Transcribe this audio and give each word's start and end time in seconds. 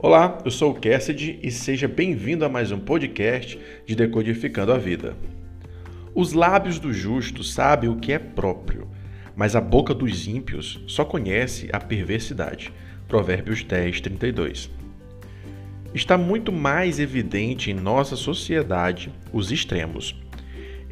Olá, 0.00 0.38
eu 0.44 0.50
sou 0.52 0.70
o 0.70 0.74
Cassidy 0.80 1.40
e 1.42 1.50
seja 1.50 1.88
bem-vindo 1.88 2.44
a 2.44 2.48
mais 2.48 2.70
um 2.70 2.78
podcast 2.78 3.58
de 3.84 3.96
Decodificando 3.96 4.72
a 4.72 4.78
Vida. 4.78 5.16
Os 6.14 6.32
lábios 6.32 6.78
do 6.78 6.92
justo 6.92 7.42
sabem 7.42 7.90
o 7.90 7.96
que 7.96 8.12
é 8.12 8.18
próprio, 8.20 8.86
mas 9.34 9.56
a 9.56 9.60
boca 9.60 9.92
dos 9.92 10.28
ímpios 10.28 10.80
só 10.86 11.04
conhece 11.04 11.68
a 11.72 11.80
perversidade. 11.80 12.72
Provérbios 13.08 13.64
10, 13.64 14.00
32. 14.02 14.70
Está 15.92 16.16
muito 16.16 16.52
mais 16.52 17.00
evidente 17.00 17.72
em 17.72 17.74
nossa 17.74 18.14
sociedade 18.14 19.12
os 19.32 19.50
extremos. 19.50 20.14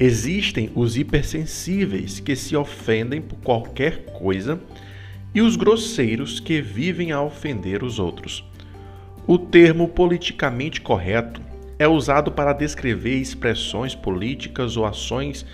Existem 0.00 0.70
os 0.74 0.96
hipersensíveis 0.96 2.20
que 2.20 2.34
se 2.34 2.56
ofendem 2.56 3.20
por 3.20 3.36
qualquer 3.40 4.06
coisa 4.06 4.58
e 5.34 5.42
os 5.42 5.56
grosseiros 5.56 6.40
que 6.40 6.62
vivem 6.62 7.12
a 7.12 7.20
ofender 7.20 7.82
os 7.82 7.98
outros. 7.98 8.42
O 9.26 9.38
termo 9.38 9.88
politicamente 9.88 10.82
correto 10.82 11.40
é 11.78 11.88
usado 11.88 12.30
para 12.30 12.52
descrever 12.52 13.16
expressões 13.16 13.94
políticas 13.94 14.76
ou 14.76 14.84
ações 14.84 15.46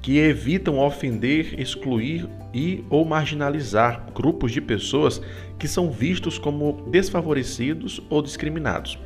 que 0.00 0.18
evitam 0.18 0.78
ofender, 0.78 1.58
excluir 1.58 2.28
e 2.54 2.84
ou 2.88 3.04
marginalizar 3.04 4.06
grupos 4.14 4.52
de 4.52 4.60
pessoas 4.60 5.20
que 5.58 5.66
são 5.66 5.90
vistos 5.90 6.38
como 6.38 6.88
desfavorecidos 6.88 8.00
ou 8.08 8.22
discriminados. 8.22 8.96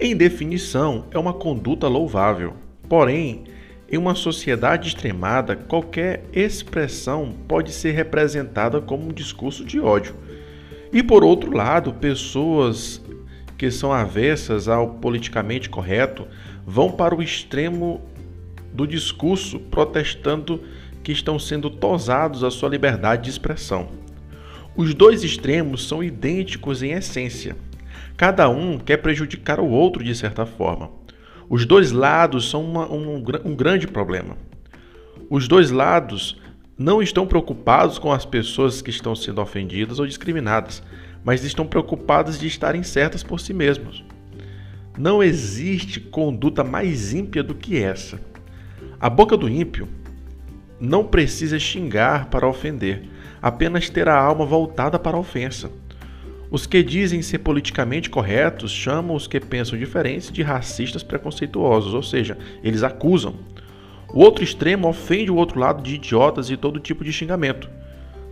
Em 0.00 0.16
definição, 0.16 1.04
é 1.10 1.18
uma 1.18 1.34
conduta 1.34 1.86
louvável. 1.86 2.54
Porém, 2.88 3.44
em 3.92 3.98
uma 3.98 4.14
sociedade 4.14 4.88
extremada, 4.88 5.54
qualquer 5.54 6.24
expressão 6.32 7.34
pode 7.46 7.72
ser 7.72 7.92
representada 7.92 8.80
como 8.80 9.04
um 9.04 9.12
discurso 9.12 9.66
de 9.66 9.78
ódio 9.78 10.14
e 10.92 11.02
por 11.02 11.22
outro 11.22 11.54
lado, 11.54 11.92
pessoas 11.92 13.02
que 13.56 13.70
são 13.70 13.92
avessas 13.92 14.68
ao 14.68 14.94
politicamente 14.94 15.68
correto 15.68 16.26
vão 16.66 16.92
para 16.92 17.14
o 17.14 17.22
extremo 17.22 18.00
do 18.72 18.86
discurso 18.86 19.58
protestando 19.58 20.62
que 21.02 21.12
estão 21.12 21.38
sendo 21.38 21.68
tosados 21.68 22.44
a 22.44 22.50
sua 22.50 22.68
liberdade 22.68 23.24
de 23.24 23.30
expressão. 23.30 23.88
Os 24.76 24.94
dois 24.94 25.24
extremos 25.24 25.88
são 25.88 26.04
idênticos 26.04 26.82
em 26.82 26.92
essência. 26.92 27.56
Cada 28.16 28.48
um 28.48 28.78
quer 28.78 28.98
prejudicar 28.98 29.58
o 29.58 29.68
outro 29.68 30.04
de 30.04 30.14
certa 30.14 30.46
forma. 30.46 30.90
Os 31.48 31.64
dois 31.64 31.92
lados 31.92 32.48
são 32.48 32.62
uma, 32.62 32.86
um, 32.90 33.16
um 33.44 33.56
grande 33.56 33.86
problema. 33.86 34.36
Os 35.28 35.48
dois 35.48 35.70
lados 35.70 36.40
não 36.78 37.02
estão 37.02 37.26
preocupados 37.26 37.98
com 37.98 38.12
as 38.12 38.24
pessoas 38.24 38.80
que 38.80 38.90
estão 38.90 39.16
sendo 39.16 39.42
ofendidas 39.42 39.98
ou 39.98 40.06
discriminadas, 40.06 40.80
mas 41.24 41.42
estão 41.42 41.66
preocupados 41.66 42.38
de 42.38 42.46
estarem 42.46 42.84
certas 42.84 43.24
por 43.24 43.40
si 43.40 43.52
mesmos. 43.52 44.04
Não 44.96 45.20
existe 45.20 45.98
conduta 46.00 46.62
mais 46.62 47.12
ímpia 47.12 47.42
do 47.42 47.54
que 47.54 47.82
essa. 47.82 48.20
A 49.00 49.10
boca 49.10 49.36
do 49.36 49.48
ímpio 49.48 49.88
não 50.80 51.04
precisa 51.04 51.58
xingar 51.58 52.26
para 52.30 52.46
ofender, 52.46 53.02
apenas 53.42 53.90
ter 53.90 54.08
a 54.08 54.16
alma 54.16 54.46
voltada 54.46 54.98
para 54.98 55.16
a 55.16 55.20
ofensa. 55.20 55.70
Os 56.50 56.66
que 56.66 56.82
dizem 56.82 57.20
ser 57.20 57.38
politicamente 57.38 58.08
corretos 58.08 58.70
chamam 58.70 59.16
os 59.16 59.26
que 59.26 59.38
pensam 59.40 59.78
diferentes 59.78 60.30
de 60.30 60.42
racistas 60.42 61.02
preconceituosos, 61.02 61.92
ou 61.92 62.02
seja, 62.02 62.38
eles 62.62 62.82
acusam. 62.82 63.34
O 64.12 64.20
outro 64.20 64.42
extremo 64.42 64.88
ofende 64.88 65.30
o 65.30 65.36
outro 65.36 65.60
lado 65.60 65.82
de 65.82 65.96
idiotas 65.96 66.50
e 66.50 66.56
todo 66.56 66.80
tipo 66.80 67.04
de 67.04 67.12
xingamento. 67.12 67.68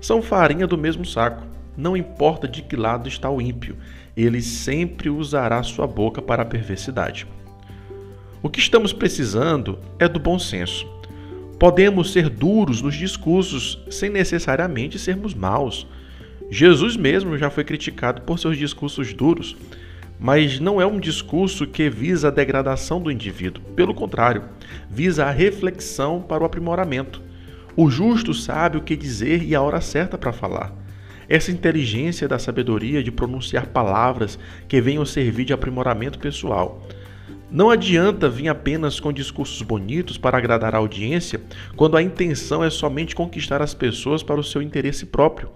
São 0.00 0.22
farinha 0.22 0.66
do 0.66 0.78
mesmo 0.78 1.04
saco. 1.04 1.46
Não 1.76 1.96
importa 1.96 2.48
de 2.48 2.62
que 2.62 2.74
lado 2.74 3.08
está 3.08 3.28
o 3.28 3.40
ímpio, 3.40 3.76
ele 4.16 4.40
sempre 4.40 5.10
usará 5.10 5.62
sua 5.62 5.86
boca 5.86 6.22
para 6.22 6.42
a 6.42 6.46
perversidade. 6.46 7.26
O 8.42 8.48
que 8.48 8.60
estamos 8.60 8.92
precisando 8.92 9.78
é 9.98 10.08
do 10.08 10.18
bom 10.18 10.38
senso. 10.38 10.86
Podemos 11.58 12.12
ser 12.12 12.30
duros 12.30 12.80
nos 12.80 12.94
discursos 12.94 13.82
sem 13.90 14.08
necessariamente 14.08 14.98
sermos 14.98 15.34
maus. 15.34 15.86
Jesus 16.50 16.96
mesmo 16.96 17.36
já 17.36 17.50
foi 17.50 17.64
criticado 17.64 18.22
por 18.22 18.38
seus 18.38 18.56
discursos 18.56 19.12
duros, 19.12 19.56
mas 20.18 20.58
não 20.58 20.80
é 20.80 20.86
um 20.86 20.98
discurso 20.98 21.66
que 21.66 21.90
visa 21.90 22.28
a 22.28 22.30
degradação 22.30 23.00
do 23.00 23.10
indivíduo. 23.10 23.62
Pelo 23.74 23.94
contrário, 23.94 24.44
visa 24.90 25.26
a 25.26 25.30
reflexão 25.30 26.22
para 26.22 26.42
o 26.42 26.46
aprimoramento. 26.46 27.22
O 27.76 27.90
justo 27.90 28.32
sabe 28.32 28.78
o 28.78 28.82
que 28.82 28.96
dizer 28.96 29.42
e 29.42 29.54
a 29.54 29.60
hora 29.60 29.80
certa 29.80 30.16
para 30.16 30.32
falar. 30.32 30.72
Essa 31.28 31.50
inteligência 31.50 32.26
da 32.28 32.38
sabedoria 32.38 33.02
de 33.02 33.10
pronunciar 33.10 33.66
palavras 33.66 34.38
que 34.66 34.80
venham 34.80 35.04
servir 35.04 35.44
de 35.44 35.52
aprimoramento 35.52 36.18
pessoal. 36.18 36.80
Não 37.50 37.70
adianta 37.70 38.28
vir 38.28 38.48
apenas 38.48 38.98
com 38.98 39.12
discursos 39.12 39.60
bonitos 39.62 40.18
para 40.18 40.38
agradar 40.38 40.74
a 40.74 40.78
audiência 40.78 41.40
quando 41.76 41.96
a 41.96 42.02
intenção 42.02 42.64
é 42.64 42.70
somente 42.70 43.14
conquistar 43.14 43.62
as 43.62 43.74
pessoas 43.74 44.22
para 44.22 44.40
o 44.40 44.44
seu 44.44 44.62
interesse 44.62 45.06
próprio. 45.06 45.50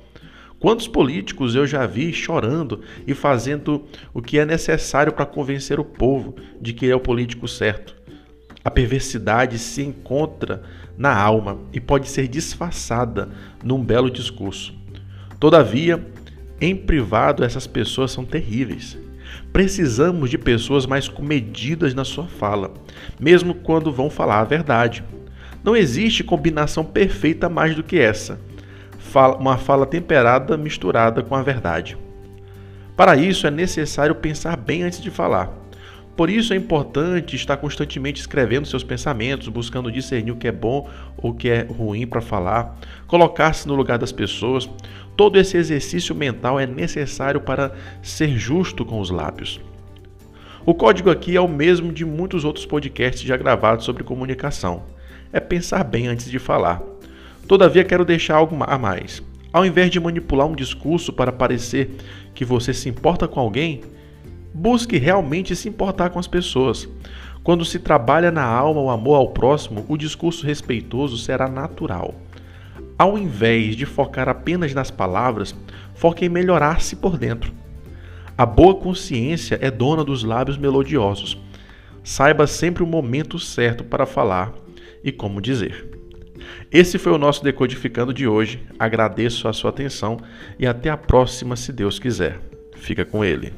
Quantos 0.61 0.87
políticos 0.87 1.55
eu 1.55 1.67
já 1.67 1.87
vi 1.87 2.13
chorando 2.13 2.83
e 3.07 3.15
fazendo 3.15 3.87
o 4.13 4.21
que 4.21 4.39
é 4.39 4.45
necessário 4.45 5.11
para 5.11 5.25
convencer 5.25 5.81
o 5.81 5.85
povo 5.85 6.37
de 6.61 6.75
que 6.75 6.89
é 6.89 6.95
o 6.95 7.01
político 7.01 7.49
certo? 7.49 7.97
A 8.63 8.71
perversidade 8.71 9.59
se 9.59 9.83
encontra 9.83 10.63
na 10.99 11.17
alma 11.17 11.59
e 11.73 11.81
pode 11.81 12.11
ser 12.11 12.29
disfarçada 12.29 13.31
num 13.65 13.83
belo 13.83 14.11
discurso. 14.11 14.75
Todavia, 15.41 16.07
em 16.61 16.77
privado, 16.77 17.43
essas 17.43 17.67
pessoas 17.67 18.11
são 18.11 18.27
terríveis. 18.27 18.99
Precisamos 19.55 20.29
de 20.29 20.37
pessoas 20.37 20.85
mais 20.85 21.09
comedidas 21.09 21.95
na 21.95 22.05
sua 22.05 22.27
fala, 22.27 22.75
mesmo 23.19 23.55
quando 23.55 23.91
vão 23.91 24.11
falar 24.11 24.41
a 24.41 24.45
verdade. 24.45 25.03
Não 25.65 25.75
existe 25.75 26.23
combinação 26.23 26.85
perfeita 26.85 27.49
mais 27.49 27.75
do 27.75 27.83
que 27.83 27.99
essa 27.99 28.39
uma 29.39 29.57
fala 29.57 29.87
temperada 29.87 30.57
misturada 30.57 31.23
com 31.23 31.35
a 31.35 31.43
verdade. 31.43 31.97
Para 32.97 33.17
isso 33.17 33.47
é 33.47 33.51
necessário 33.51 34.15
pensar 34.15 34.57
bem 34.57 34.83
antes 34.83 35.01
de 35.01 35.11
falar. 35.11 35.61
Por 36.17 36.29
isso 36.29 36.53
é 36.53 36.57
importante 36.57 37.35
estar 37.35 37.57
constantemente 37.57 38.21
escrevendo 38.21 38.67
seus 38.67 38.85
pensamentos, 38.85 39.49
buscando 39.49 39.91
discernir 39.91 40.33
o 40.33 40.37
que 40.37 40.49
é 40.49 40.53
bom 40.53 40.87
ou 41.17 41.31
o 41.31 41.35
que 41.35 41.49
é 41.49 41.63
ruim 41.63 42.07
para 42.07 42.21
falar, 42.21 42.79
colocar-se 43.07 43.67
no 43.67 43.75
lugar 43.75 43.97
das 43.97 44.13
pessoas. 44.13 44.69
Todo 45.17 45.39
esse 45.39 45.57
exercício 45.57 46.15
mental 46.15 46.61
é 46.61 46.67
necessário 46.67 47.41
para 47.41 47.73
ser 48.03 48.37
justo 48.37 48.85
com 48.85 49.01
os 49.01 49.11
lábios. 49.11 49.61
O 50.67 50.75
código 50.75 51.11
aqui 51.11 51.35
é 51.35 51.41
o 51.41 51.49
mesmo 51.49 51.91
de 51.91 52.05
muitos 52.05 52.45
outros 52.45 52.67
podcasts 52.67 53.23
já 53.23 53.37
gravados 53.37 53.87
sobre 53.87 54.05
comunicação. 54.05 54.83
É 55.33 55.41
pensar 55.41 55.85
bem 55.85 56.07
antes 56.07 56.31
de 56.31 56.39
falar. 56.39 56.90
Todavia, 57.51 57.83
quero 57.83 58.05
deixar 58.05 58.37
algo 58.37 58.57
a 58.61 58.79
mais. 58.79 59.21
Ao 59.53 59.67
invés 59.67 59.91
de 59.91 59.99
manipular 59.99 60.47
um 60.47 60.55
discurso 60.55 61.13
para 61.13 61.33
parecer 61.33 61.91
que 62.33 62.45
você 62.45 62.73
se 62.73 62.89
importa 62.89 63.27
com 63.27 63.41
alguém, 63.41 63.81
busque 64.55 64.97
realmente 64.99 65.57
se 65.57 65.69
importar 65.69 66.11
com 66.11 66.21
as 66.21 66.29
pessoas. 66.29 66.89
Quando 67.43 67.65
se 67.65 67.81
trabalha 67.81 68.31
na 68.31 68.45
alma 68.45 68.81
o 68.81 68.89
amor 68.89 69.17
ao 69.17 69.31
próximo, 69.31 69.85
o 69.89 69.97
discurso 69.97 70.47
respeitoso 70.47 71.19
será 71.19 71.49
natural. 71.49 72.15
Ao 72.97 73.19
invés 73.19 73.75
de 73.75 73.85
focar 73.85 74.29
apenas 74.29 74.73
nas 74.73 74.93
palavras, 74.93 75.53
foque 75.93 76.27
em 76.27 76.29
melhorar-se 76.29 76.95
por 76.95 77.19
dentro. 77.19 77.53
A 78.39 78.47
boa 78.47 78.77
consciência 78.77 79.59
é 79.61 79.73
dona 79.73 80.05
dos 80.05 80.23
lábios 80.23 80.57
melodiosos. 80.57 81.37
Saiba 82.05 82.47
sempre 82.47 82.85
o 82.85 82.87
momento 82.87 83.41
certo 83.41 83.83
para 83.83 84.07
falar 84.07 84.55
e 85.03 85.11
como 85.11 85.41
dizer. 85.41 86.00
Esse 86.71 86.99
foi 86.99 87.13
o 87.13 87.19
nosso 87.19 87.43
Decodificando 87.43 88.13
de 88.13 88.27
hoje. 88.27 88.63
Agradeço 88.79 89.49
a 89.49 89.53
sua 89.53 89.71
atenção 89.71 90.19
e 90.59 90.67
até 90.67 90.91
a 90.91 90.97
próxima, 90.97 91.57
se 91.57 91.73
Deus 91.73 91.99
quiser. 91.99 92.39
Fica 92.77 93.05
com 93.05 93.25
ele. 93.25 93.53